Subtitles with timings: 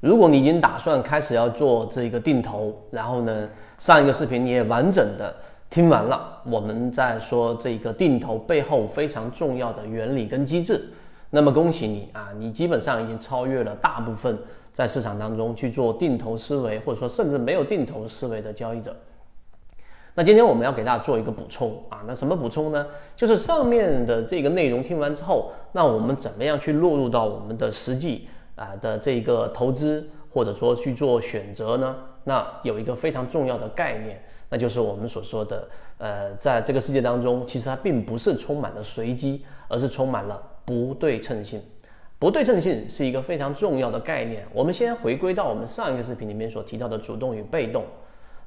[0.00, 3.48] 如果你已经打算开始要做这个定投，然后呢，
[3.78, 5.34] 上一个视频你也完整的
[5.68, 10.88] 听完了，我们在说这个定投背后非常重要的原理跟机制，
[11.30, 14.38] 那么恭喜你啊，你基本上已经超越了大部分
[14.72, 18.94] 在市场当中去做定投思维，或者说甚至没有定投思维的交易者。
[20.14, 22.86] 那今天我们要给大家做一个补充啊，那什么补充呢？
[23.16, 28.28] 就是上面的这个内容听完之后，那我们怎么样去落入到我们的实际？
[28.58, 35.68] 啊的这个投资或者说去做选择呢，那有一个非常重要的概念，那就是我们所说的，
[35.98, 41.62] 呃，在这个世界当中，其实它并不是充满了随机，而是充满了不对称性。
[42.18, 44.44] 不对称性是一个非常重要的概念。
[44.52, 47.84] 我们先回归到我们上一个视频里面所提到的主动与被动。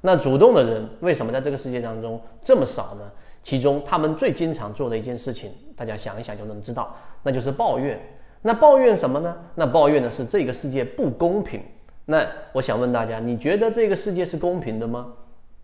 [0.02, 3.10] 那主动的人为什么在这个世界当中这么少呢？
[3.42, 8.00] 其中他们最经常做的一件事情，大家想一想就能知道，那就是抱怨。
[8.42, 9.38] 那抱怨什么呢？
[9.56, 11.62] 那抱怨的是这个世界不公平。
[12.06, 15.14] 那我想问大家，你觉得这个世界是公平的吗？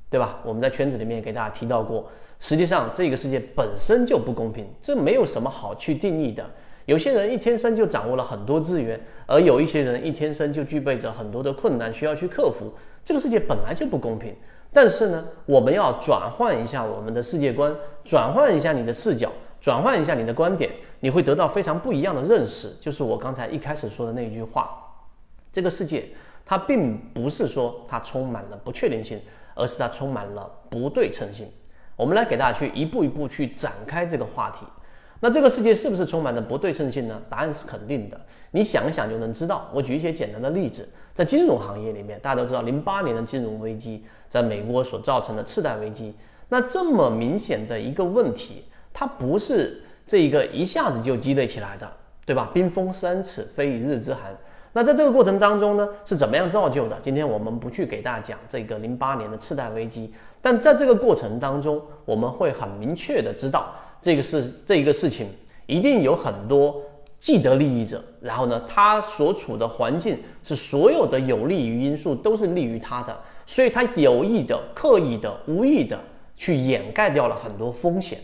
[0.09, 0.39] 对吧？
[0.45, 6.45] 我们在圈子里面给大家提到过，实际上这个世界本身就不公平，这没有什么好去定义的。
[6.85, 12.71] 有些人一天生就掌握了很多资源，而有一些人一天生就具备着很多的困难需要去克服。
[13.03, 14.33] 这个世界本来就不公平。
[14.71, 20.72] 但是呢，我们要转换一下我们的世界观，转换一下你的视角，转换一下你的观点。
[21.00, 24.83] 你会得到非常不一样的认识，就是我刚才一开始说的那句话：
[25.52, 26.09] 这个世界
[26.44, 29.22] 它并不是说它充满了不确定性，
[29.53, 31.47] 而是它充满了不对称性。
[31.95, 34.66] 我们来给大家去一步一步去展开这个话题。
[35.19, 37.21] 那这个世界是不是充满了不对称性呢？
[37.30, 38.19] 答案是肯定的。
[38.52, 39.69] 你想一想就能知道。
[39.73, 46.16] 我举一些简单的例子，在金融行业里面，大家都知道零八年的金融危机在美国所造成的次贷危机。
[46.49, 48.64] 那这么明显的一个问题，
[48.97, 49.83] 它不是。
[50.09, 51.85] 这一个一下子就积累起来的，
[52.25, 52.49] 对吧？
[52.53, 54.33] 冰封三尺，非一日之寒。
[54.71, 56.97] 那在这个过程当中呢，是怎么样造就的？
[57.01, 65.27] 今天我们不去给大家讲这个零八年的次贷危机，但在这个过程当中，我们会很明确的知道，这个是这个事情
[65.65, 66.81] 一定有很多
[67.19, 73.13] 既得利益者，然后呢，他所处的环境是所有的有利于因素都是利于他的，
[73.45, 75.99] 所以他有意的、刻意的、无意的
[76.37, 78.17] 去掩盖掉了很多风险。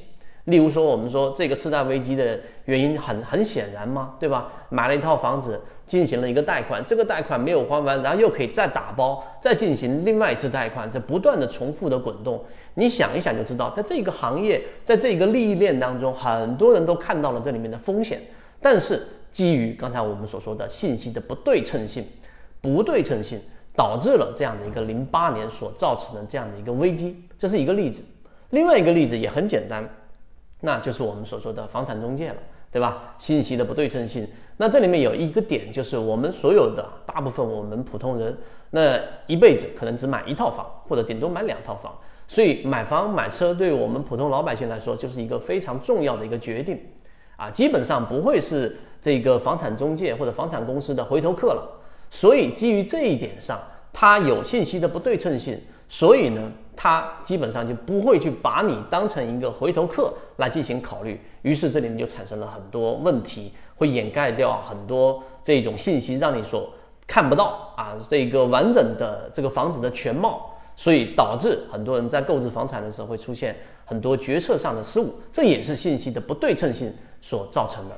[0.46, 4.52] 例如说，我们说这个次贷危机的原因很很显然嘛，对吧？
[4.70, 12.44] 买了一套房子，进行了一个贷款，这个贷款没有还完，然后又可以再打包，再进行另外一次贷款，这不断的重复的滚动。
[12.74, 18.22] 你想一想就知道，在这个行业，在这个利益链当中，很多人都看到了这里面的风险。
[18.60, 22.06] 但是基于刚才我们所说的信息的不对称性，
[22.60, 23.40] 不对称性
[23.78, 28.04] 导致了这样的一个零八年所造成的这样的一个危机，这是一个例子。
[28.50, 29.88] 另外一个例子也很简单。
[30.66, 32.35] 那就是我们所说的房产中介了，
[32.72, 33.13] 对吧？
[33.18, 34.25] 信息的不对称性。
[34.56, 38.38] 那这里面有一个点，就是我们所有的大部分我们普通人，
[38.69, 38.97] 那
[39.28, 41.94] 一辈子可能只买一套房，或者顶多买两套房。
[42.28, 46.80] 所以买房买车对我们普通老百姓来说，就是一个非常重要的一个决定
[47.35, 51.81] 啊，基本上不会是这个房产中介或者房产公司的回头客了。
[52.09, 53.59] 所以基于这一点上，
[53.91, 55.59] 它有信息的不对称性。
[55.90, 66.69] 所以呢，他基本上就不会去把你当成一个回头客来进行考虑，于是这里面就产生了很多问题，会掩盖掉很多这种信息，让你所
[67.07, 77.95] 看不到啊这个完整的这个房子的全貌，所以导致很多人在购置房产的时候会出现很多决策上的失误，这也是信息的不对称性所造成的。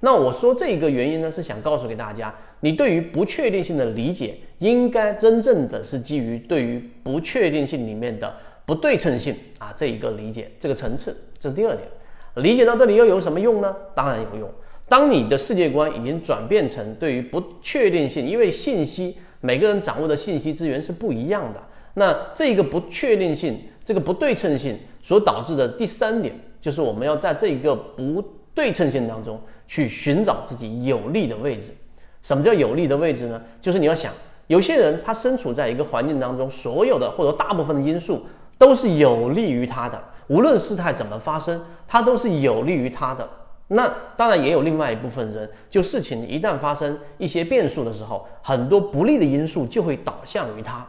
[0.00, 8.32] 那我说这个原因呢，是想告诉给大家，你对于不确定性的理解，应该真正的是基于对于不确定性里面的
[8.64, 11.88] 不对称性啊这一个理解这个层次，这是第二点。
[12.36, 13.74] 理解到这里又有什么用呢？
[13.94, 14.48] 当然有用。
[14.88, 21.60] 当你的世界观已经转变成对于不确定性，因为信息每个人掌握的信息资源是不一样的，
[21.94, 28.22] 那这个不确定性、这个不对称性所导致的第三点，就是我们要在这个不
[28.58, 29.40] 对称性当中。
[29.70, 31.74] 去寻找自己有利的位置。
[32.22, 33.38] 什么叫有利的位置呢？
[33.60, 34.10] 就是你要想，
[34.46, 38.24] 有些人他身处在一个环境当中，所有的或者大部分的因素
[38.56, 43.28] 都是有利于他的，无论事态怎么发生，他都是有利于他的。
[43.66, 43.86] 那
[44.16, 50.82] 当然也有另外一部分人，就事情一旦发生一些变数的时候，很多不利的因素就会导向于他。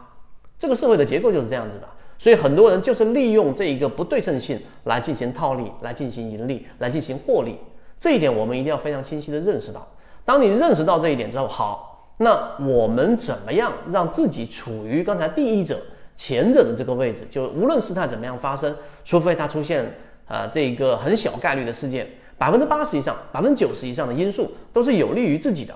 [0.58, 1.86] 这个社会的结构就是这样子的，
[2.16, 7.58] 所以很多人就是利用这一个不对称性来进行套利，来进行盈利，来进行获利。
[8.00, 9.86] 这一点我们一定要非常清晰的认识到。
[10.24, 15.78] 当你认识到这一点之后，好，那我们怎么样让自己处于刚才第一者、
[16.16, 17.26] 前者的这个位置？
[17.28, 18.74] 就无论事态怎么样发生，
[19.04, 19.84] 除非它出现
[20.26, 22.08] 呃这一个很小概率的事件，
[22.38, 25.74] 百分之八十以上、百分之九十以上的因素都是有利于自己的。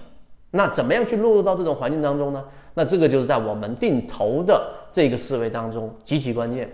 [0.50, 2.44] 那怎么样去落入到这种环境当中呢？
[2.75, 6.70] 那这个就是在我们定投的这个思维当中极其关键。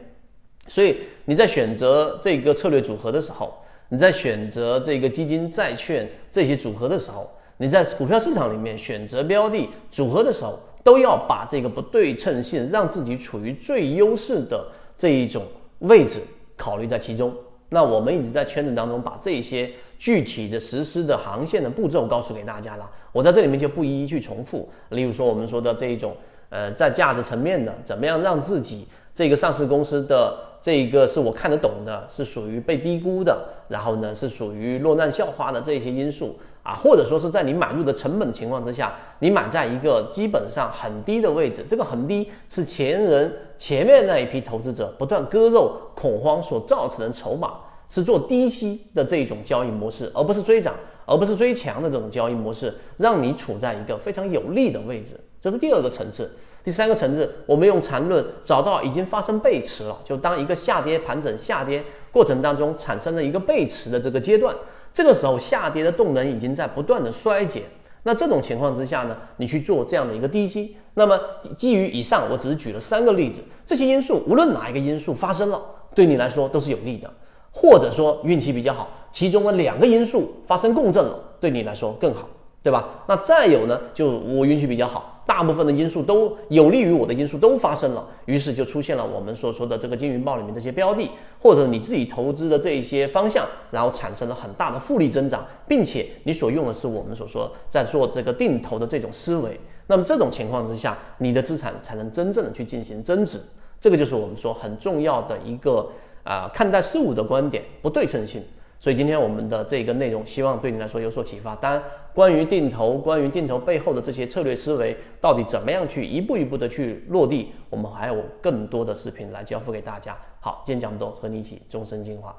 [0.69, 3.55] 所以你在选择这个策略组合的时候，
[3.91, 14.67] 你在选择这个基金、债券这些组合的时候，你在股票市场里面选择标的组合的时候，都要把这个不对称性，让自己处于最优势的
[14.97, 15.43] 这一种
[15.81, 16.21] 位置
[16.57, 17.35] 考虑在其中。
[17.69, 24.69] 那我们已经在圈子当中把这些具体的实施的航线的步骤告诉给大家了，我在这里面就不一一去重复。
[24.91, 26.17] 例如说我们说的这一种，
[26.49, 47.55] 呃，在价值层面的，怎么样让自己这个上市公司的这一个是我看得懂的，是属于被低估的，然后呢是属于落难校花的这些因素啊，或者说是在你买入的成本情况之下，你买在一个基本上很低的位置，这个很低是前人前面那一批投资者不断割肉恐慌所造成的筹码。
[47.93, 55.17] 是做低吸的这种交易模式，而不是追涨，而不是追强的这种交易模式，让你处在一个非常有利的位置。
[55.41, 56.31] 这是第二个层次。
[56.63, 64.55] 第三个层次，我们用缠论找到已经发生背驰了，就当一个下跌盘整下跌过程当中产生了一个背驰的这个阶段，
[64.93, 67.63] 这个时候下跌的动能已经在不断的衰减。
[68.03, 71.19] 那这种情况之下呢，你去做这样的一个低吸，那么
[71.57, 75.61] 基于以上，我只是举了三个例子，这些因素无论哪一个因素发生了，
[75.95, 77.11] 对你来说都是有利的。
[77.53, 82.29] 或者说运气比较好，其中的两个因素发生共振了，对你来说更好，
[82.63, 82.89] 对吧？
[83.09, 91.09] 那再有呢，就我运气比较好，大部分的因素都有利于我的因素都发生了，于是就出现了我们所说的这个金云豹里面这些标的，
[91.41, 103.39] 或者你自己投资的这一些方向，然后产生了很大的复利增长，并且你所用的是我们所说在做这个定投的这种思维，那么这种情况之下，你的资产才能真正的去进行增值，
[103.79, 105.89] 这个就是我们说很重要的一个。
[106.23, 108.45] 啊，看待事物的观点不对称性，
[108.79, 111.57] 所以今天我们的这个内容希望对你来说有所启发。
[111.57, 111.83] 当然，
[112.15, 120.17] 关于定投，关于定投背后的这些策略思维，到底怎么样去一步一步的去落地，我们还有更多的视频来交付给大家。
[120.41, 122.35] 好，今天讲这么多，和你一起终身进化。